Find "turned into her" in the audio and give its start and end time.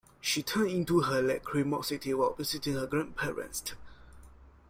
0.41-1.21